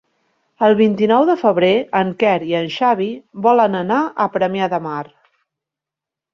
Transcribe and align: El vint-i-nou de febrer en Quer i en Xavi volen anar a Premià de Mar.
El 0.67 0.71
vint-i-nou 0.79 1.25
de 1.29 1.35
febrer 1.41 1.69
en 1.99 2.09
Quer 2.23 2.33
i 2.53 2.57
en 2.61 2.67
Xavi 2.77 3.09
volen 3.49 3.79
anar 3.85 4.01
a 4.05 4.29
Premià 4.39 4.75
de 4.75 4.83
Mar. 4.91 5.01